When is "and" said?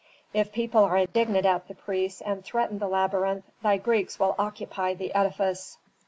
2.21-2.43